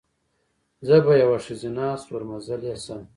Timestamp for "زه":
0.87-0.95